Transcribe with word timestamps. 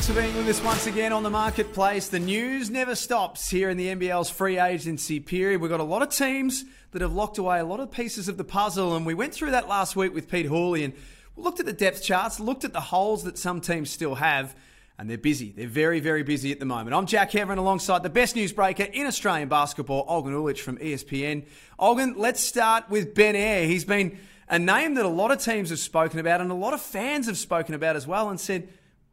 Thanks 0.00 0.14
for 0.14 0.18
being 0.18 0.34
with 0.34 0.48
us 0.48 0.64
once 0.64 0.86
again 0.86 1.12
on 1.12 1.22
the 1.22 1.28
marketplace. 1.28 2.08
The 2.08 2.18
news 2.18 2.70
never 2.70 2.94
stops 2.94 3.50
here 3.50 3.68
in 3.68 3.76
the 3.76 3.88
NBL's 3.88 4.30
free 4.30 4.58
agency 4.58 5.20
period. 5.20 5.60
We've 5.60 5.70
got 5.70 5.78
a 5.78 5.82
lot 5.82 6.00
of 6.00 6.08
teams 6.08 6.64
that 6.92 7.02
have 7.02 7.12
locked 7.12 7.36
away 7.36 7.60
a 7.60 7.66
lot 7.66 7.80
of 7.80 7.90
pieces 7.90 8.26
of 8.26 8.38
the 8.38 8.44
puzzle, 8.44 8.96
and 8.96 9.04
we 9.04 9.12
went 9.12 9.34
through 9.34 9.50
that 9.50 9.68
last 9.68 9.96
week 9.96 10.14
with 10.14 10.30
Pete 10.30 10.46
Hooley 10.46 10.84
and 10.84 10.94
looked 11.36 11.60
at 11.60 11.66
the 11.66 11.74
depth 11.74 12.02
charts, 12.02 12.40
looked 12.40 12.64
at 12.64 12.72
the 12.72 12.80
holes 12.80 13.24
that 13.24 13.36
some 13.36 13.60
teams 13.60 13.90
still 13.90 14.14
have, 14.14 14.56
and 14.98 15.10
they're 15.10 15.18
busy. 15.18 15.52
They're 15.54 15.68
very, 15.68 16.00
very 16.00 16.22
busy 16.22 16.50
at 16.50 16.60
the 16.60 16.64
moment. 16.64 16.96
I'm 16.96 17.04
Jack 17.04 17.32
Heverin 17.32 17.58
alongside 17.58 18.02
the 18.02 18.08
best 18.08 18.36
newsbreaker 18.36 18.90
in 18.90 19.06
Australian 19.06 19.50
basketball, 19.50 20.06
Olgun 20.06 20.32
Uluc 20.32 20.60
from 20.60 20.78
ESPN. 20.78 21.44
Olgun, 21.78 22.14
let's 22.16 22.40
start 22.40 22.88
with 22.88 23.14
Ben 23.14 23.36
Ayre. 23.36 23.66
He's 23.66 23.84
been 23.84 24.18
a 24.48 24.58
name 24.58 24.94
that 24.94 25.04
a 25.04 25.08
lot 25.08 25.30
of 25.30 25.40
teams 25.40 25.68
have 25.68 25.78
spoken 25.78 26.18
about 26.18 26.40
and 26.40 26.50
a 26.50 26.54
lot 26.54 26.72
of 26.72 26.80
fans 26.80 27.26
have 27.26 27.36
spoken 27.36 27.74
about 27.74 27.96
as 27.96 28.06
well 28.06 28.30
and 28.30 28.40
said, 28.40 28.66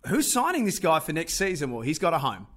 who's 0.07 0.31
signing 0.31 0.65
this 0.65 0.79
guy 0.79 0.99
for 0.99 1.13
next 1.13 1.33
season? 1.35 1.71
Well, 1.71 1.81
he's 1.81 1.99
got 1.99 2.13
a 2.13 2.19
home. 2.19 2.47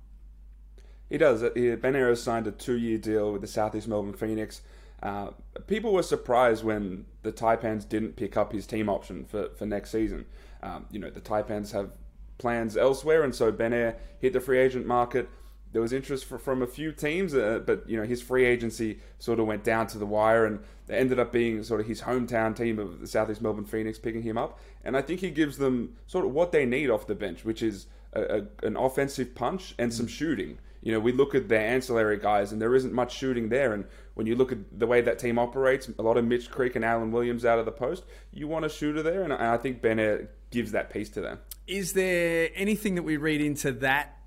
He 1.08 1.18
does. 1.18 1.42
Ben 1.42 1.96
Ayre 1.96 2.14
signed 2.14 2.46
a 2.46 2.52
two-year 2.52 2.98
deal 2.98 3.32
with 3.32 3.40
the 3.40 3.48
Southeast 3.48 3.88
Melbourne 3.88 4.12
Phoenix. 4.12 4.62
Uh, 5.02 5.30
people 5.66 5.92
were 5.92 6.02
surprised 6.02 6.62
when 6.62 7.06
the 7.22 7.32
Taipans 7.32 7.88
didn't 7.88 8.16
pick 8.16 8.36
up 8.36 8.52
his 8.52 8.66
team 8.66 8.88
option 8.88 9.24
for, 9.24 9.48
for 9.56 9.66
next 9.66 9.90
season. 9.90 10.26
Um, 10.62 10.86
you 10.90 10.98
know, 10.98 11.10
the 11.10 11.20
Taipans 11.20 11.72
have 11.72 11.90
plans 12.38 12.76
elsewhere, 12.76 13.22
and 13.22 13.34
so 13.34 13.50
Ben 13.50 13.72
Ayre 13.72 13.96
hit 14.20 14.32
the 14.32 14.40
free 14.40 14.58
agent 14.58 14.86
market. 14.86 15.28
There 15.72 15.82
was 15.82 15.92
interest 15.92 16.24
for, 16.24 16.38
from 16.38 16.62
a 16.62 16.66
few 16.66 16.92
teams, 16.92 17.34
uh, 17.34 17.60
but 17.64 17.88
you 17.88 17.96
know 17.96 18.04
his 18.04 18.20
free 18.20 18.44
agency 18.44 19.00
sort 19.18 19.38
of 19.38 19.46
went 19.46 19.64
down 19.64 19.86
to 19.88 19.98
the 19.98 20.06
wire, 20.06 20.44
and 20.44 20.60
it 20.88 20.94
ended 20.94 21.18
up 21.18 21.32
being 21.32 21.62
sort 21.62 21.80
of 21.80 21.86
his 21.86 22.02
hometown 22.02 22.56
team 22.56 22.78
of 22.78 23.00
the 23.00 23.06
Southeast 23.06 23.40
Melbourne 23.40 23.64
Phoenix 23.64 23.98
picking 23.98 24.22
him 24.22 24.36
up. 24.36 24.58
And 24.84 24.96
I 24.96 25.02
think 25.02 25.20
he 25.20 25.30
gives 25.30 25.58
them 25.58 25.96
sort 26.06 26.24
of 26.24 26.32
what 26.32 26.52
they 26.52 26.66
need 26.66 26.90
off 26.90 27.06
the 27.06 27.14
bench, 27.14 27.44
which 27.44 27.62
is 27.62 27.86
a, 28.12 28.22
a, 28.22 28.66
an 28.66 28.76
offensive 28.76 29.34
punch 29.34 29.74
and 29.78 29.92
some 29.92 30.06
shooting. 30.06 30.58
You 30.82 30.92
know, 30.92 31.00
we 31.00 31.12
look 31.12 31.34
at 31.34 31.48
their 31.48 31.60
ancillary 31.66 32.18
guys, 32.18 32.52
and 32.52 32.60
there 32.60 32.74
isn't 32.74 32.92
much 32.92 33.14
shooting 33.14 33.50
there. 33.50 33.74
And 33.74 33.84
when 34.14 34.26
you 34.26 34.34
look 34.34 34.50
at 34.50 34.58
the 34.78 34.86
way 34.86 35.02
that 35.02 35.18
team 35.18 35.38
operates, 35.38 35.90
a 35.98 36.02
lot 36.02 36.16
of 36.16 36.24
Mitch 36.24 36.50
Creek 36.50 36.74
and 36.74 36.84
Alan 36.84 37.12
Williams 37.12 37.44
out 37.44 37.58
of 37.58 37.66
the 37.66 37.72
post, 37.72 38.04
you 38.32 38.48
want 38.48 38.64
a 38.64 38.68
shooter 38.68 39.02
there, 39.02 39.22
and 39.22 39.32
I 39.32 39.58
think 39.58 39.82
Ben 39.82 39.98
Ayre 39.98 40.30
gives 40.50 40.72
that 40.72 40.90
piece 40.90 41.10
to 41.10 41.20
them. 41.20 41.38
Is 41.66 41.92
there 41.92 42.48
anything 42.54 42.94
that 42.94 43.02
we 43.02 43.18
read 43.18 43.40
into 43.40 43.72
that, 43.72 44.19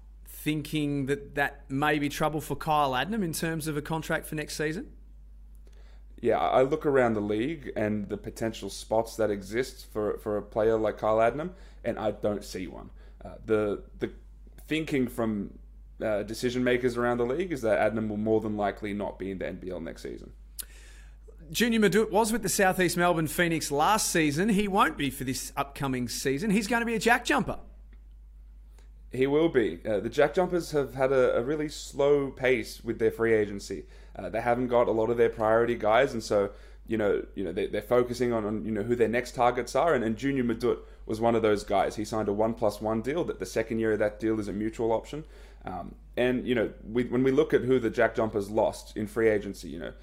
thinking 0.43 1.05
that 1.05 1.35
that 1.35 1.63
may 1.69 1.97
be 1.97 2.09
trouble 2.09 2.41
for 2.41 2.55
Kyle 2.55 2.91
Adnam 2.91 3.23
in 3.23 3.31
terms 3.31 3.67
of 3.67 3.77
a 3.77 3.81
contract 3.81 4.25
for 4.25 4.35
next 4.35 4.57
season? 4.57 4.91
Yeah, 6.19 6.37
I 6.37 6.63
look 6.63 6.85
around 6.85 7.13
the 7.13 7.21
league 7.21 7.71
and 7.75 8.09
the 8.09 8.17
potential 8.17 8.69
spots 8.69 9.15
that 9.15 9.29
exist 9.29 9.87
for, 9.91 10.17
for 10.17 10.37
a 10.37 10.41
player 10.41 10.77
like 10.77 10.97
Kyle 10.97 11.17
Adnam, 11.17 11.51
and 11.85 11.97
I 11.97 12.11
don't 12.11 12.43
see 12.43 12.67
one. 12.67 12.89
Uh, 13.23 13.35
the 13.45 13.83
the 13.99 14.11
thinking 14.67 15.07
from 15.07 15.57
uh, 16.01 16.23
decision 16.23 16.63
makers 16.63 16.97
around 16.97 17.17
the 17.17 17.25
league 17.25 17.51
is 17.51 17.61
that 17.61 17.79
Adnam 17.79 18.09
will 18.09 18.17
more 18.17 18.41
than 18.41 18.57
likely 18.57 18.93
not 18.93 19.17
be 19.17 19.31
in 19.31 19.37
the 19.37 19.45
NBL 19.45 19.81
next 19.81 20.03
season. 20.03 20.31
Junior 21.51 21.79
Madut 21.79 22.11
was 22.11 22.31
with 22.31 22.41
the 22.41 22.49
Southeast 22.49 22.97
Melbourne 22.97 23.27
Phoenix 23.27 23.71
last 23.71 24.09
season. 24.09 24.49
He 24.49 24.67
won't 24.67 24.97
be 24.97 25.09
for 25.09 25.23
this 25.23 25.53
upcoming 25.55 26.09
season. 26.09 26.51
He's 26.51 26.67
going 26.67 26.81
to 26.81 26.85
be 26.85 26.95
a 26.95 26.99
jack 26.99 27.25
jumper. 27.25 27.59
He 29.13 29.27
will 29.27 29.49
be. 29.49 29.79
Uh, 29.87 29.99
the 29.99 30.09
Jack 30.09 30.33
Jumpers 30.33 30.71
have 30.71 30.95
had 30.95 31.11
a, 31.11 31.37
a, 31.37 31.43
really 31.43 31.69
slow 31.69 32.31
pace 32.31 32.83
with 32.83 32.97
their 32.97 33.11
free 33.11 33.33
agency. 33.33 33.85
Uh, 34.15 34.27
they 34.29 34.41
haven't 34.41 34.67
got 34.67 34.87
a 34.87 34.91
lot 34.91 35.11
of 35.11 35.17
their 35.17 35.29
priority 35.29 35.75
guys, 35.75 36.13
and 36.13 36.23
so 36.23 36.49
you 36.87 36.97
know, 36.97 37.23
you 37.35 37.43
know, 37.43 37.53
they, 37.53 37.65
are 37.65 37.81
focusing 37.81 38.33
on, 38.33 38.45
on, 38.45 38.65
you 38.65 38.71
know 38.71 38.83
who 38.83 38.95
their 38.95 39.07
next 39.07 39.35
targets 39.35 39.75
are. 39.75 39.93
And, 39.93 40.03
and 40.03 40.17
Junior 40.17 40.43
Madut 40.43 40.79
was 41.05 41.21
one 41.21 41.35
of 41.35 41.41
those 41.41 41.63
guys. 41.63 41.95
He 41.95 42.05
signed 42.05 42.27
a 42.27 42.33
one 42.33 42.53
plus 42.53 42.81
one 42.81 43.01
deal. 43.01 43.23
That 43.23 43.39
the 43.39 43.45
second 43.45 43.79
year 43.79 43.93
of 43.93 43.99
that 43.99 44.19
deal 44.19 44.39
is 44.39 44.47
a 44.47 44.53
mutual 44.53 44.91
option. 44.91 45.23
Um, 45.65 45.95
and 46.17 46.45
you 46.45 46.55
know, 46.55 46.71
we, 46.91 47.05
when 47.05 47.23
we 47.23 47.31
look 47.31 47.53
at 47.53 47.61
who 47.61 47.79
the 47.79 47.89
Jack 47.89 48.15
Jumpers 48.15 48.49
lost 48.49 48.97
in 48.97 49.07
free 49.07 49.29
agency, 49.29 49.69
you 49.69 49.79
know, 49.79 49.93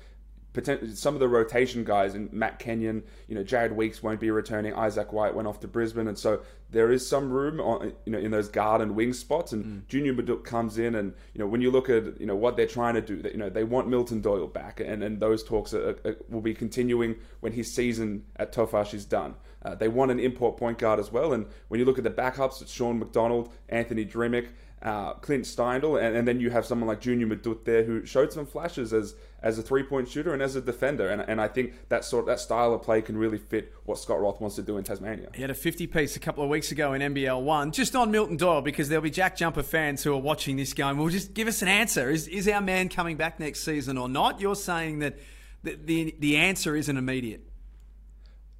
some 0.94 1.14
of 1.14 1.20
the 1.20 1.28
rotation 1.28 1.84
guys 1.84 2.14
and 2.14 2.32
Matt 2.32 2.58
Kenyon, 2.58 3.04
you 3.28 3.36
know, 3.36 3.44
Jarrad 3.44 3.74
Weeks 3.74 4.02
won't 4.02 4.18
be 4.18 4.30
returning. 4.30 4.74
Isaac 4.74 5.12
White 5.12 5.34
went 5.34 5.46
off 5.46 5.60
to 5.60 5.68
Brisbane, 5.68 6.08
and 6.08 6.18
so 6.18 6.42
there 6.70 6.90
is 6.90 7.08
some 7.08 7.30
room 7.30 7.60
on, 7.60 7.92
you 8.04 8.12
know, 8.12 8.18
in 8.18 8.32
those 8.32 8.48
guard 8.48 8.80
and 8.80 8.96
wing 8.96 9.12
spots. 9.12 9.52
And 9.52 9.64
mm. 9.64 9.86
Junior 9.86 10.12
Madut 10.12 10.44
comes 10.44 10.78
in, 10.78 10.96
and 10.96 11.14
you 11.34 11.38
know, 11.38 11.46
when 11.46 11.60
you 11.60 11.70
look 11.70 11.88
at 11.88 12.20
you 12.20 12.26
know 12.26 12.34
what 12.34 12.56
they're 12.56 12.66
trying 12.66 12.94
to 12.94 13.00
do, 13.00 13.22
that 13.22 13.32
you 13.32 13.38
know 13.38 13.48
they 13.48 13.62
want 13.62 13.88
Milton 13.88 14.20
Doyle 14.20 14.48
back, 14.48 14.80
and 14.80 15.04
and 15.04 15.20
those 15.20 15.44
talks 15.44 15.72
are, 15.72 15.96
are, 16.04 16.16
will 16.28 16.40
be 16.40 16.54
continuing 16.54 17.14
when 17.40 17.52
his 17.52 17.72
season 17.72 18.24
at 18.36 18.52
Tofash 18.52 18.92
is 18.92 19.04
done. 19.04 19.36
Uh, 19.62 19.74
they 19.74 19.88
want 19.88 20.10
an 20.10 20.18
import 20.18 20.56
point 20.56 20.78
guard 20.78 20.98
as 20.98 21.12
well, 21.12 21.32
and 21.32 21.46
when 21.68 21.78
you 21.78 21.86
look 21.86 21.98
at 21.98 22.04
the 22.04 22.10
backups, 22.10 22.60
it's 22.60 22.72
Sean 22.72 22.98
McDonald, 22.98 23.52
Anthony 23.68 24.04
Drmic 24.04 24.48
uh, 24.82 25.12
Clint 25.14 25.44
Steindl, 25.44 26.02
and, 26.02 26.16
and, 26.16 26.26
then 26.26 26.40
you 26.40 26.48
have 26.50 26.64
someone 26.64 26.88
like 26.88 27.00
Junior 27.00 27.26
Madut 27.26 27.64
there 27.64 27.84
who 27.84 28.06
showed 28.06 28.32
some 28.32 28.46
flashes 28.46 28.94
as 28.94 29.14
as 29.42 29.58
a 29.58 29.62
three 29.62 29.82
point 29.82 30.08
shooter 30.08 30.32
and 30.32 30.40
as 30.40 30.56
a 30.56 30.60
defender, 30.60 31.08
and, 31.10 31.20
and 31.20 31.38
I 31.38 31.48
think 31.48 31.74
that 31.90 32.02
sort 32.02 32.24
that 32.26 32.40
style 32.40 32.72
of 32.72 32.82
play 32.82 33.02
can 33.02 33.18
really 33.18 33.36
fit 33.36 33.74
what 33.84 33.98
Scott 33.98 34.20
Roth 34.20 34.40
wants 34.40 34.56
to 34.56 34.62
do 34.62 34.78
in 34.78 34.84
Tasmania. 34.84 35.28
He 35.34 35.42
had 35.42 35.50
a 35.50 35.54
50 35.54 35.86
piece 35.86 36.16
a 36.16 36.18
couple 36.18 36.42
of 36.42 36.48
weeks 36.48 36.72
ago 36.72 36.94
in 36.94 37.02
NBL 37.02 37.42
one, 37.42 37.72
just 37.72 37.94
on 37.94 38.10
Milton 38.10 38.38
Doyle 38.38 38.62
because 38.62 38.88
there'll 38.88 39.02
be 39.02 39.10
Jack 39.10 39.36
Jumper 39.36 39.62
fans 39.62 40.02
who 40.02 40.14
are 40.14 40.20
watching 40.20 40.56
this 40.56 40.72
going, 40.72 40.96
well, 40.96 41.08
just 41.08 41.34
give 41.34 41.46
us 41.46 41.60
an 41.60 41.68
answer. 41.68 42.10
Is 42.10 42.26
is 42.26 42.48
our 42.48 42.62
man 42.62 42.88
coming 42.88 43.16
back 43.16 43.38
next 43.38 43.62
season 43.62 43.98
or 43.98 44.08
not? 44.08 44.40
You're 44.40 44.56
saying 44.56 45.00
that 45.00 45.18
the 45.62 45.78
the, 45.84 46.14
the 46.18 46.36
answer 46.38 46.74
isn't 46.74 46.96
immediate. 46.96 47.46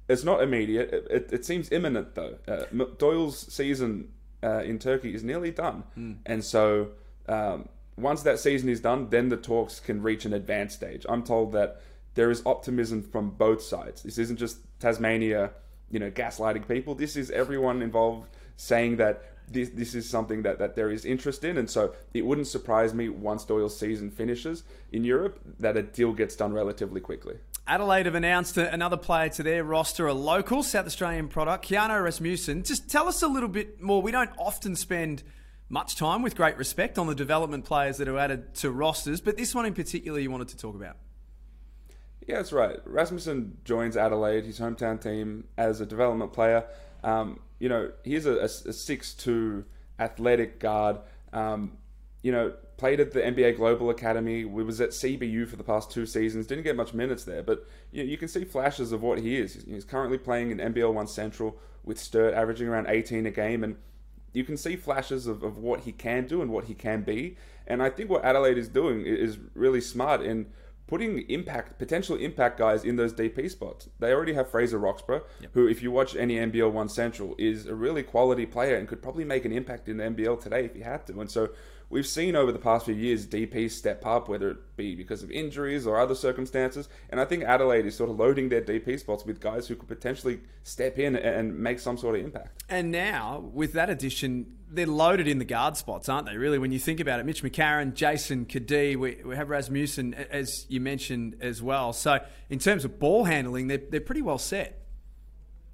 It's 0.07 0.23
not 0.23 0.43
immediate. 0.43 0.93
It, 0.93 1.07
it, 1.09 1.29
it 1.33 1.45
seems 1.45 1.71
imminent 1.71 2.13
though. 2.13 2.37
Uh, 2.47 2.85
Doyle's 2.99 3.51
season 3.51 4.09
uh, 4.43 4.59
in 4.63 4.79
Turkey 4.79 5.13
is 5.13 5.23
nearly 5.23 5.51
done, 5.51 5.83
mm. 5.97 6.17
and 6.25 6.43
so 6.43 6.89
um, 7.27 7.69
once 7.97 8.23
that 8.23 8.39
season 8.39 8.69
is 8.69 8.79
done, 8.79 9.09
then 9.09 9.29
the 9.29 9.37
talks 9.37 9.79
can 9.79 10.01
reach 10.01 10.25
an 10.25 10.33
advanced 10.33 10.75
stage. 10.75 11.05
I'm 11.07 11.23
told 11.23 11.51
that 11.53 11.81
there 12.15 12.31
is 12.31 12.41
optimism 12.45 13.03
from 13.03 13.31
both 13.31 13.61
sides. 13.61 14.03
This 14.03 14.17
isn't 14.17 14.37
just 14.37 14.57
Tasmania, 14.79 15.51
you 15.89 15.99
know, 15.99 16.11
gaslighting 16.11 16.67
people. 16.67 16.95
This 16.95 17.15
is 17.15 17.31
everyone 17.31 17.81
involved 17.81 18.27
saying 18.57 18.97
that 18.97 19.23
this, 19.51 19.69
this 19.69 19.95
is 19.95 20.09
something 20.09 20.43
that, 20.43 20.59
that 20.59 20.75
there 20.75 20.91
is 20.91 21.05
interest 21.05 21.43
in. 21.43 21.57
And 21.57 21.69
so 21.69 21.93
it 22.13 22.25
wouldn't 22.25 22.47
surprise 22.47 22.93
me 22.93 23.09
once 23.09 23.45
Doyle's 23.45 23.77
season 23.77 24.11
finishes 24.11 24.63
in 24.91 25.03
Europe 25.03 25.39
that 25.59 25.77
a 25.77 25.83
deal 25.83 26.13
gets 26.13 26.35
done 26.35 26.53
relatively 26.53 27.01
quickly. 27.01 27.35
Adelaide 27.67 28.05
have 28.05 28.15
announced 28.15 28.57
another 28.57 28.97
player 28.97 29.29
to 29.29 29.43
their 29.43 29.63
roster, 29.63 30.07
a 30.07 30.13
local 30.13 30.63
South 30.63 30.85
Australian 30.85 31.27
product, 31.27 31.69
Keanu 31.69 32.03
Rasmussen. 32.03 32.63
Just 32.63 32.89
tell 32.89 33.07
us 33.07 33.21
a 33.21 33.27
little 33.27 33.49
bit 33.49 33.81
more. 33.81 34.01
We 34.01 34.11
don't 34.11 34.31
often 34.37 34.75
spend 34.75 35.23
much 35.69 35.95
time 35.95 36.21
with 36.21 36.35
great 36.35 36.57
respect 36.57 36.97
on 36.97 37.07
the 37.07 37.15
development 37.15 37.63
players 37.63 37.97
that 37.97 38.07
are 38.07 38.17
added 38.17 38.53
to 38.55 38.71
rosters, 38.71 39.21
but 39.21 39.37
this 39.37 39.55
one 39.55 39.65
in 39.65 39.73
particular 39.73 40.19
you 40.19 40.29
wanted 40.29 40.49
to 40.49 40.57
talk 40.57 40.75
about. 40.75 40.97
Yeah, 42.27 42.37
that's 42.37 42.51
right. 42.51 42.79
Rasmussen 42.85 43.57
joins 43.63 43.97
Adelaide, 43.97 44.45
his 44.45 44.59
hometown 44.59 45.01
team, 45.01 45.45
as 45.57 45.81
a 45.81 45.85
development 45.85 46.33
player. 46.33 46.65
Um, 47.03 47.39
you 47.59 47.69
know, 47.69 47.91
he's 48.03 48.25
a, 48.25 48.33
a, 48.33 48.45
a 48.45 48.73
6'2 48.73 49.63
athletic 49.99 50.59
guard. 50.59 50.97
Um, 51.33 51.77
you 52.23 52.31
know, 52.31 52.53
played 52.77 52.99
at 52.99 53.11
the 53.11 53.19
NBA 53.19 53.57
Global 53.57 53.89
Academy. 53.89 54.45
We 54.45 54.63
was 54.63 54.81
at 54.81 54.89
CBU 54.89 55.47
for 55.47 55.55
the 55.55 55.63
past 55.63 55.91
two 55.91 56.05
seasons. 56.05 56.47
Didn't 56.47 56.63
get 56.63 56.75
much 56.75 56.93
minutes 56.93 57.23
there, 57.23 57.43
but 57.43 57.67
you, 57.91 58.03
you 58.03 58.17
can 58.17 58.27
see 58.27 58.43
flashes 58.43 58.91
of 58.91 59.01
what 59.01 59.19
he 59.19 59.37
is. 59.37 59.63
He's 59.67 59.85
currently 59.85 60.17
playing 60.17 60.51
in 60.51 60.57
NBL 60.57 60.93
One 60.93 61.07
Central 61.07 61.57
with 61.83 61.99
Sturt, 61.99 62.33
averaging 62.33 62.67
around 62.67 62.87
18 62.87 63.25
a 63.25 63.31
game, 63.31 63.63
and 63.63 63.75
you 64.33 64.43
can 64.43 64.57
see 64.57 64.75
flashes 64.75 65.27
of, 65.27 65.43
of 65.43 65.57
what 65.57 65.81
he 65.81 65.91
can 65.91 66.25
do 66.25 66.41
and 66.41 66.51
what 66.51 66.65
he 66.65 66.73
can 66.73 67.01
be. 67.01 67.37
And 67.67 67.81
I 67.81 67.89
think 67.89 68.09
what 68.09 68.23
Adelaide 68.23 68.57
is 68.57 68.67
doing 68.67 69.05
is 69.05 69.37
really 69.53 69.81
smart 69.81 70.21
in 70.21 70.47
putting 70.91 71.19
impact, 71.29 71.79
potential 71.79 72.17
impact 72.17 72.59
guys 72.59 72.83
in 72.83 72.97
those 72.97 73.13
DP 73.13 73.49
spots. 73.49 73.87
They 73.99 74.11
already 74.11 74.33
have 74.33 74.51
Fraser 74.51 74.77
Roxburgh, 74.77 75.23
yep. 75.39 75.51
who, 75.53 75.65
if 75.65 75.81
you 75.81 75.89
watch 75.89 76.17
any 76.17 76.35
NBL 76.35 76.69
One 76.69 76.89
Central, 76.89 77.33
is 77.37 77.65
a 77.65 77.73
really 77.73 78.03
quality 78.03 78.45
player 78.45 78.75
and 78.75 78.89
could 78.89 79.01
probably 79.01 79.23
make 79.23 79.45
an 79.45 79.53
impact 79.53 79.87
in 79.87 79.95
the 79.95 80.03
NBL 80.03 80.43
today 80.43 80.65
if 80.65 80.75
he 80.75 80.81
had 80.81 81.07
to. 81.07 81.21
And 81.21 81.31
so 81.31 81.51
we've 81.91 82.07
seen 82.07 82.35
over 82.35 82.51
the 82.51 82.59
past 82.59 82.85
few 82.85 82.95
years 82.95 83.27
DP 83.27 83.69
step 83.69 84.05
up, 84.05 84.29
whether 84.29 84.51
it 84.51 84.77
be 84.77 84.95
because 84.95 85.21
of 85.21 85.31
injuries 85.31 85.85
or 85.85 85.99
other 85.99 86.15
circumstances. 86.15 86.89
And 87.09 87.19
I 87.19 87.25
think 87.25 87.43
Adelaide 87.43 87.85
is 87.85 87.95
sort 87.95 88.09
of 88.09 88.17
loading 88.17 88.49
their 88.49 88.61
DP 88.61 88.99
spots 88.99 89.25
with 89.25 89.39
guys 89.39 89.67
who 89.67 89.75
could 89.75 89.87
potentially 89.87 90.39
step 90.63 90.97
in 90.97 91.15
and 91.15 91.57
make 91.57 91.79
some 91.79 91.97
sort 91.97 92.15
of 92.15 92.23
impact. 92.23 92.63
And 92.69 92.91
now, 92.91 93.49
with 93.53 93.73
that 93.73 93.89
addition, 93.89 94.57
they're 94.69 94.87
loaded 94.87 95.27
in 95.27 95.37
the 95.37 95.45
guard 95.45 95.75
spots, 95.75 96.07
aren't 96.07 96.27
they? 96.27 96.37
Really, 96.37 96.57
when 96.57 96.71
you 96.71 96.79
think 96.79 96.99
about 96.99 97.19
it, 97.19 97.25
Mitch 97.25 97.43
McCarron, 97.43 97.93
Jason 97.93 98.45
Cadee, 98.45 98.95
we, 98.95 99.21
we 99.23 99.35
have 99.35 99.49
Rasmussen, 99.49 100.13
as 100.13 100.65
you 100.69 100.79
mentioned 100.79 101.35
as 101.41 101.61
well. 101.61 101.93
So, 101.93 102.19
in 102.49 102.59
terms 102.59 102.85
of 102.85 102.99
ball 102.99 103.25
handling, 103.25 103.67
they're, 103.67 103.81
they're 103.89 104.01
pretty 104.01 104.21
well 104.21 104.37
set. 104.37 104.80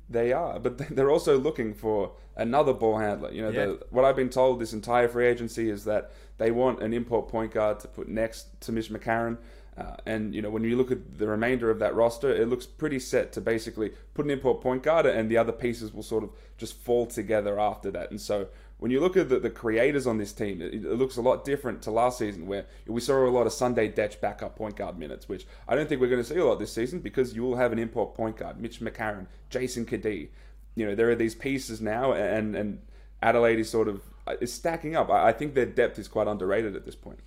They 0.09 0.31
are, 0.31 0.59
but 0.59 0.77
they're 0.95 1.12
also 1.12 1.38
looking 1.38 1.74
for 1.74 2.13
another 2.36 2.74
ball 2.74 2.98
handler. 2.98 3.31
You 3.31 3.44
know, 3.44 3.50
yeah. 3.50 3.65
the, 3.65 3.80
what 3.89 4.06
I've 4.06 4.15
been 4.15 4.30
told 4.30 4.59
this 4.59 4.74
entire 4.74 5.07
free 5.07 5.27
agency 5.27 5.69
is 5.69 5.86
that 5.86 6.12
they 6.38 6.51
want 6.51 6.81
an 6.81 6.94
import 6.94 7.27
point 7.27 7.51
guard 7.51 7.80
to 7.81 7.88
put 7.88 8.07
next 8.07 8.62
to 8.62 8.71
Mitch 8.71 8.89
McCarron. 8.89 9.38
Uh, 9.77 9.95
and 10.07 10.33
you 10.33 10.42
know 10.42 10.50
when 10.50 10.63
you 10.63 10.75
look 10.75 10.92
at 10.92 11.19
the 11.19 11.27
remainder 11.27 11.69
of 11.69 11.77
that 11.80 11.94
roster, 11.94 12.33
it 12.33 12.48
looks 12.48 12.65
pretty 12.65 12.98
set 12.98 13.31
to 13.31 13.39
basically 13.39 13.92
put 14.15 14.25
an 14.25 14.31
import 14.31 14.59
point 14.59 14.81
guard, 14.81 15.06
and 15.06 15.30
the 15.30 15.38
other 15.38 15.51
pieces 15.51 15.94
will 15.94 16.04
sort 16.04 16.24
of 16.24 16.31
just 16.57 16.74
fall 16.74 17.06
together 17.06 17.60
after 17.60 17.92
that. 17.92 18.10
And 18.10 18.19
so 18.19 18.48
when 18.79 18.91
you 18.91 19.00
look 19.00 19.18
at 19.18 19.29
the, 19.29 19.39
the 19.39 19.50
creators 19.50 20.06
on 20.06 20.18
this 20.18 20.31
team, 20.31 20.62
it, 20.62 20.74
it, 20.74 20.83
looks 20.83 21.18
a 21.18 21.21
lot 21.21 21.44
different 21.44 21.81
to 21.83 21.91
last 21.91 22.19
season, 22.19 22.45
where 22.45 22.65
we 22.85 23.01
saw 23.01 23.25
a 23.25 23.29
lot 23.29 23.47
of 23.47 23.53
Sunday 23.53 23.91
Dech 23.91 24.19
backup 24.21 24.56
point 24.56 24.75
guard 24.75 25.00
minutes, 25.00 25.27
which 25.27 25.47
I 25.68 25.75
don't 25.75 25.89
think 25.89 26.00
we're 26.00 26.09
going 26.09 26.24
to 26.24 26.27
see 26.27 26.38
a 26.38 26.45
lot 26.45 26.59
this 26.59 26.74
season 26.74 27.00
because 27.00 27.35
you 27.35 27.44
will 27.44 27.56
have 27.56 27.71
an 27.71 27.79
import 27.79 28.13
point 28.13 28.38
guard, 28.38 28.59
Mitch 28.59 28.79
McCarron, 28.79 29.27
Jason 29.50 29.85
Cadee. 29.85 30.29
You 30.75 30.85
know 30.85 30.95
there 30.95 31.09
are 31.09 31.15
these 31.15 31.33
pieces 31.33 31.81
now, 31.81 32.13
and 32.13 32.56
and 32.56 32.79
Adelaide 33.24 33.59
is 33.59 33.69
sort 33.69 33.88
of 33.88 34.01
is 34.39 34.53
stacking 34.53 34.95
up. 34.95 35.09
I, 35.09 35.29
I 35.29 35.31
think 35.33 35.56
their 35.56 35.65
depth 35.65 35.97
is 35.97 36.07
quite 36.07 36.27
underrated 36.27 36.75
at 36.75 36.85
this 36.85 36.95
point. 36.95 37.19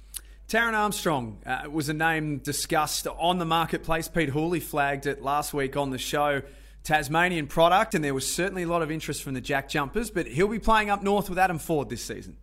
Taran 0.48 0.72
Armstrong 0.72 1.38
uh, 1.46 1.62
was 1.70 1.88
a 1.88 1.94
name 1.94 2.38
discussed 2.38 3.06
on 3.06 3.38
the 3.38 3.44
marketplace. 3.44 4.08
Pete 4.08 4.30
Hooley 4.30 4.60
flagged 4.60 5.06
it 5.06 5.22
last 5.22 5.54
week 5.54 5.76
on 5.76 5.90
the 5.90 5.98
show. 5.98 6.42
Tasmanian 6.82 7.46
product, 7.46 7.94
and 7.94 8.04
there 8.04 8.14
was 8.14 8.30
certainly 8.30 8.62
a 8.62 8.66
lot 8.66 8.82
of 8.82 8.90
interest 8.90 9.22
from 9.22 9.34
the 9.34 9.40
Jack 9.40 9.68
Jumpers, 9.68 10.10
but 10.10 10.26
he'll 10.26 10.48
be 10.48 10.58
playing 10.58 10.90
up 10.90 11.02
north 11.02 11.28
with 11.28 11.38
Adam 11.38 11.58
Ford 11.58 11.88
this 11.88 12.02
season. 12.02 12.36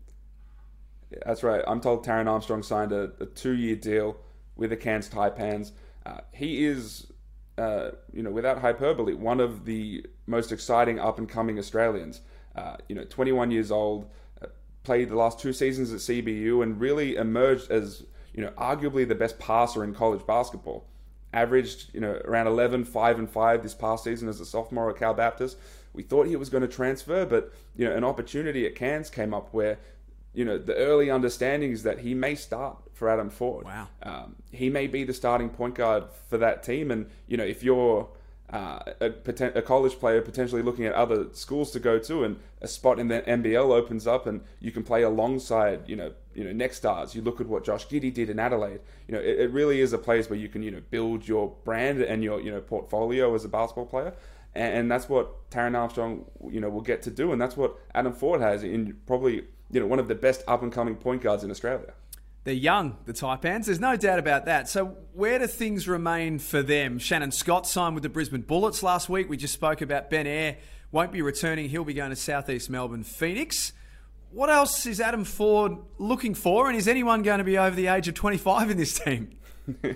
Yeah, 1.11 1.19
that's 1.25 1.43
right. 1.43 1.63
I'm 1.67 1.81
told 1.81 2.05
Taran 2.05 2.27
Armstrong 2.27 2.63
signed 2.63 2.91
a, 2.91 3.11
a 3.19 3.25
two 3.25 3.53
year 3.53 3.75
deal 3.75 4.17
with 4.55 4.69
the 4.69 4.77
Cairns 4.77 5.09
Taipans. 5.09 5.71
Uh, 6.05 6.19
he 6.31 6.65
is, 6.65 7.07
uh, 7.57 7.91
you 8.13 8.23
know, 8.23 8.31
without 8.31 8.59
hyperbole, 8.59 9.13
one 9.13 9.39
of 9.39 9.65
the 9.65 10.05
most 10.25 10.51
exciting 10.51 10.99
up 10.99 11.17
and 11.17 11.27
coming 11.27 11.57
Australians. 11.57 12.21
Uh, 12.55 12.75
you 12.89 12.95
know, 12.95 13.03
21 13.05 13.51
years 13.51 13.71
old 13.71 14.09
played 14.87 15.09
the 15.09 15.15
last 15.17 15.37
two 15.37 15.51
seasons 15.51 15.91
at 15.91 15.99
CBU 15.99 16.63
and 16.63 16.79
really 16.79 17.17
emerged 17.17 17.69
as 17.69 18.05
you 18.33 18.41
know 18.41 18.51
arguably 18.51 19.05
the 19.05 19.15
best 19.15 19.37
passer 19.37 19.83
in 19.83 19.93
college 19.93 20.25
basketball. 20.25 20.87
Averaged 21.33 21.93
you 21.93 21.99
know 21.99 22.21
around 22.25 22.47
11, 22.47 22.85
5 22.85 23.19
and 23.19 23.29
5 23.29 23.63
this 23.63 23.73
past 23.73 24.03
season 24.03 24.29
as 24.29 24.39
a 24.39 24.45
sophomore 24.45 24.89
at 24.89 24.97
Cal 24.97 25.13
Baptist. 25.13 25.57
We 25.93 26.03
thought 26.03 26.27
he 26.27 26.35
was 26.35 26.49
going 26.49 26.61
to 26.61 26.67
transfer, 26.67 27.25
but 27.25 27.53
you 27.75 27.87
know 27.87 27.95
an 27.95 28.03
opportunity 28.03 28.65
at 28.65 28.75
Cairns 28.75 29.09
came 29.09 29.33
up 29.33 29.53
where 29.53 29.79
you 30.33 30.45
know 30.45 30.57
the 30.57 30.75
early 30.75 31.09
understanding 31.09 31.71
is 31.71 31.83
that 31.83 31.99
he 31.99 32.13
may 32.13 32.35
start 32.35 32.77
for 32.93 33.09
Adam 33.09 33.29
Ford 33.29 33.65
Wow. 33.65 33.87
Um, 34.03 34.35
he 34.51 34.69
may 34.69 34.87
be 34.87 35.03
the 35.03 35.13
starting 35.13 35.49
point 35.49 35.75
guard 35.75 36.05
for 36.29 36.37
that 36.37 36.63
team, 36.63 36.91
and 36.91 37.09
you 37.27 37.37
know 37.37 37.43
if 37.43 37.63
you're 37.63 38.07
uh, 38.51 38.79
a, 39.01 39.11
a, 39.55 39.61
college 39.61 39.99
player 39.99 40.21
potentially 40.21 40.61
looking 40.61 40.85
at 40.85 40.93
other 40.93 41.27
schools 41.33 41.71
to 41.71 41.81
go 41.81 41.99
to, 41.99 42.23
and 42.23 42.39
a 42.61 42.67
spot 42.67 42.97
in 42.97 43.09
the 43.09 43.21
NBL 43.21 43.75
opens 43.75 44.07
up, 44.07 44.25
and 44.25 44.39
you 44.61 44.71
can 44.71 44.83
play 44.83 45.03
alongside, 45.03 45.81
you 45.85 45.97
know, 45.97 46.13
you 46.33 46.45
know, 46.45 46.53
next 46.53 46.77
stars. 46.77 47.13
You 47.13 47.21
look 47.21 47.41
at 47.41 47.47
what 47.47 47.65
Josh 47.65 47.87
Giddey 47.87 48.13
did 48.13 48.29
in 48.29 48.39
Adelaide. 48.39 48.79
You 49.07 49.15
know, 49.15 49.19
it, 49.19 49.39
it, 49.39 49.51
really 49.51 49.81
is 49.81 49.91
a 49.91 49.97
place 49.97 50.29
where 50.29 50.39
you 50.39 50.47
can, 50.47 50.63
you 50.63 50.71
know, 50.71 50.81
build 50.91 51.27
your 51.27 51.53
brand 51.65 52.01
and 52.01 52.23
your, 52.23 52.39
you 52.39 52.49
know, 52.49 52.61
portfolio 52.61 53.35
as 53.35 53.43
a 53.43 53.49
basketball 53.49 53.85
player, 53.85 54.13
and, 54.55 54.73
and 54.75 54.91
that's 54.91 55.09
what 55.09 55.49
Taran 55.49 55.77
Armstrong, 55.77 56.23
you 56.49 56.61
know, 56.61 56.69
will 56.69 56.81
get 56.81 57.01
to 57.01 57.11
do, 57.11 57.33
and 57.33 57.41
that's 57.41 57.57
what 57.57 57.75
Adam 57.93 58.13
Ford 58.13 58.39
has 58.39 58.63
in 58.63 58.95
probably, 59.05 59.43
you 59.71 59.81
know, 59.81 59.87
one 59.87 59.99
of 59.99 60.07
the 60.07 60.15
best 60.15 60.43
up 60.47 60.63
and 60.63 60.71
coming 60.71 60.95
point 60.95 61.21
guards 61.21 61.43
in 61.43 61.51
Australia. 61.51 61.91
They're 62.47 62.55
young, 62.55 62.95
the 63.03 63.11
Taipans. 63.11 63.65
There's 63.65 63.81
no 63.81 63.97
doubt 63.97 64.19
about 64.19 64.45
that. 64.45 64.69
So, 64.69 64.95
where 65.11 65.37
do 65.37 65.47
things 65.47 65.85
remain 65.85 66.39
for 66.39 66.63
them? 66.63 66.97
Shannon 66.97 67.31
Scott 67.31 67.67
signed 67.67 67.93
with 67.93 68.03
the 68.03 68.09
Brisbane 68.09 68.39
Bullets 68.39 68.81
last 68.81 69.09
week. 69.09 69.27
We 69.27 69.35
just 69.35 69.53
spoke 69.53 69.81
about 69.81 70.09
Ben 70.09 70.25
Ayre. 70.25 70.55
Won't 70.93 71.11
be 71.11 71.21
returning. 71.21 71.67
He'll 71.67 71.83
be 71.83 71.93
going 71.93 72.11
to 72.11 72.15
Southeast 72.15 72.69
Melbourne 72.69 73.03
Phoenix. 73.03 73.73
What 74.31 74.49
else 74.49 74.85
is 74.85 75.01
Adam 75.01 75.25
Ford 75.25 75.73
looking 75.97 76.33
for? 76.33 76.69
And 76.69 76.77
is 76.77 76.87
anyone 76.87 77.21
going 77.21 77.39
to 77.39 77.43
be 77.43 77.57
over 77.57 77.75
the 77.75 77.87
age 77.87 78.07
of 78.07 78.13
25 78.13 78.69
in 78.69 78.77
this 78.77 78.97
team? 78.97 79.31
well, 79.83 79.93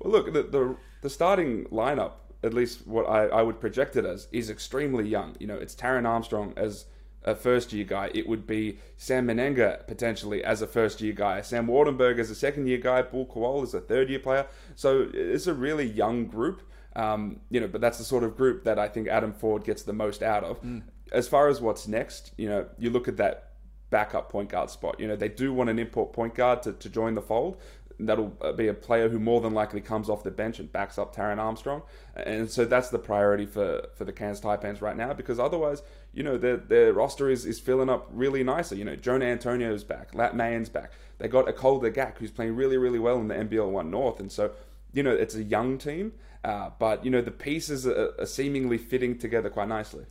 look, 0.00 0.32
the, 0.32 0.44
the, 0.44 0.76
the 1.02 1.10
starting 1.10 1.66
lineup, 1.66 2.12
at 2.42 2.54
least 2.54 2.86
what 2.86 3.02
I, 3.02 3.26
I 3.26 3.42
would 3.42 3.60
project 3.60 3.96
it 3.96 4.06
as, 4.06 4.26
is 4.32 4.48
extremely 4.48 5.06
young. 5.06 5.36
You 5.38 5.48
know, 5.48 5.58
it's 5.58 5.74
Taran 5.74 6.08
Armstrong 6.08 6.54
as 6.56 6.86
a 7.24 7.34
first 7.34 7.72
year 7.72 7.84
guy. 7.84 8.10
It 8.14 8.28
would 8.28 8.46
be 8.46 8.78
Sam 8.96 9.26
Mennenga 9.26 9.86
potentially 9.86 10.44
as 10.44 10.62
a 10.62 10.66
first 10.66 11.00
year 11.00 11.12
guy, 11.12 11.40
Sam 11.40 11.66
Waardenburg 11.66 12.18
as 12.18 12.30
a 12.30 12.34
second 12.34 12.66
year 12.66 12.78
guy, 12.78 13.02
Bul 13.02 13.26
Kuol 13.26 13.62
as 13.62 13.74
a 13.74 13.80
third 13.80 14.10
year 14.10 14.18
player. 14.18 14.46
So 14.76 15.08
it's 15.12 15.46
a 15.46 15.54
really 15.54 15.86
young 15.86 16.26
group. 16.26 16.62
Um, 16.96 17.40
you 17.50 17.60
know, 17.60 17.66
but 17.66 17.80
that's 17.80 17.98
the 17.98 18.04
sort 18.04 18.22
of 18.22 18.36
group 18.36 18.64
that 18.64 18.78
I 18.78 18.86
think 18.86 19.08
Adam 19.08 19.32
Ford 19.32 19.64
gets 19.64 19.82
the 19.82 19.92
most 19.92 20.22
out 20.22 20.44
of. 20.44 20.62
Mm. 20.62 20.82
As 21.12 21.26
far 21.26 21.48
as 21.48 21.60
what's 21.60 21.88
next, 21.88 22.32
you 22.36 22.48
know, 22.48 22.66
you 22.78 22.90
look 22.90 23.08
at 23.08 23.16
that 23.16 23.54
backup 23.90 24.30
point 24.30 24.48
guard 24.48 24.70
spot. 24.70 24.98
You 24.98 25.08
know, 25.08 25.16
they 25.16 25.28
do 25.28 25.52
want 25.52 25.70
an 25.70 25.78
import 25.78 26.12
point 26.12 26.34
guard 26.34 26.62
to, 26.62 26.72
to 26.72 26.88
join 26.88 27.14
the 27.14 27.22
fold 27.22 27.60
that'll 28.00 28.36
uh, 28.40 28.52
be 28.52 28.68
a 28.68 28.74
player 28.74 29.08
who 29.08 29.18
more 29.18 29.40
than 29.40 29.54
likely 29.54 29.80
comes 29.80 30.08
off 30.08 30.22
the 30.22 30.30
bench 30.30 30.58
and 30.58 30.72
backs 30.72 30.98
up 30.98 31.14
Taran 31.14 31.38
Armstrong. 31.38 31.82
And 32.14 32.50
so 32.50 32.64
that's 32.64 32.90
the 32.90 32.98
priority 32.98 33.46
for, 33.46 33.86
for 33.94 34.04
the 34.04 34.12
Cairns 34.12 34.40
Taipans 34.40 34.80
right 34.80 34.96
now 34.96 35.12
because 35.12 35.38
otherwise, 35.38 35.82
you 36.12 36.22
know, 36.22 36.36
their, 36.36 36.56
their 36.56 36.92
roster 36.92 37.30
is, 37.30 37.44
is 37.44 37.58
filling 37.58 37.88
up 37.88 38.08
really 38.12 38.42
nicely. 38.42 38.78
You 38.78 38.84
know, 38.84 38.96
Jonah 38.96 39.26
Antonio's 39.26 39.84
back, 39.84 40.14
Lat 40.14 40.36
Mayen's 40.36 40.68
back. 40.68 40.92
They 41.18 41.28
got 41.28 41.46
Akoldah 41.46 41.94
Gak, 41.94 42.18
who's 42.18 42.30
playing 42.30 42.56
really, 42.56 42.76
really 42.76 42.98
well 42.98 43.18
in 43.18 43.28
the 43.28 43.34
NBL 43.34 43.70
1 43.70 43.90
North. 43.90 44.20
And 44.20 44.30
so, 44.30 44.52
you 44.92 45.02
know, 45.02 45.12
it's 45.12 45.34
a 45.34 45.42
young 45.42 45.78
team, 45.78 46.12
uh, 46.44 46.70
but, 46.78 47.04
you 47.04 47.10
know, 47.10 47.20
the 47.20 47.30
pieces 47.30 47.86
are, 47.86 48.12
are 48.18 48.26
seemingly 48.26 48.78
fitting 48.78 49.18
together 49.18 49.50
quite 49.50 49.68
nicely. 49.68 50.04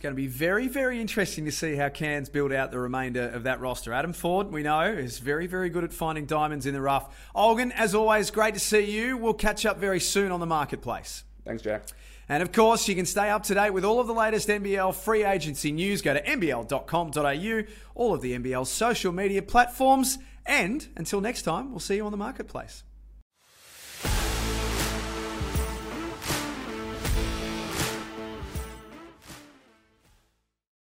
It's 0.00 0.04
going 0.04 0.14
to 0.14 0.22
be 0.22 0.28
very, 0.28 0.66
very 0.66 0.98
interesting 0.98 1.44
to 1.44 1.52
see 1.52 1.76
how 1.76 1.90
Cairns 1.90 2.30
build 2.30 2.54
out 2.54 2.70
the 2.70 2.78
remainder 2.78 3.28
of 3.28 3.42
that 3.42 3.60
roster. 3.60 3.92
Adam 3.92 4.14
Ford, 4.14 4.50
we 4.50 4.62
know, 4.62 4.80
is 4.80 5.18
very, 5.18 5.46
very 5.46 5.68
good 5.68 5.84
at 5.84 5.92
finding 5.92 6.24
diamonds 6.24 6.64
in 6.64 6.72
the 6.72 6.80
rough. 6.80 7.14
Olgun, 7.36 7.70
as 7.72 7.94
always, 7.94 8.30
great 8.30 8.54
to 8.54 8.60
see 8.60 8.90
you. 8.90 9.18
We'll 9.18 9.34
catch 9.34 9.66
up 9.66 9.76
very 9.76 10.00
soon 10.00 10.32
on 10.32 10.40
the 10.40 10.46
marketplace. 10.46 11.24
Thanks, 11.44 11.62
Jack. 11.62 11.82
And 12.30 12.42
of 12.42 12.50
course, 12.50 12.88
you 12.88 12.94
can 12.94 13.04
stay 13.04 13.28
up 13.28 13.42
to 13.42 13.54
date 13.54 13.74
with 13.74 13.84
all 13.84 14.00
of 14.00 14.06
the 14.06 14.14
latest 14.14 14.48
NBL 14.48 14.94
free 14.94 15.22
agency 15.22 15.70
news. 15.70 16.00
Go 16.00 16.14
to 16.14 16.22
nbl.com.au, 16.22 17.62
all 17.94 18.14
of 18.14 18.22
the 18.22 18.38
NBL 18.38 18.66
social 18.66 19.12
media 19.12 19.42
platforms. 19.42 20.16
And 20.46 20.88
until 20.96 21.20
next 21.20 21.42
time, 21.42 21.72
we'll 21.72 21.78
see 21.78 21.96
you 21.96 22.06
on 22.06 22.10
the 22.10 22.16
marketplace. 22.16 22.84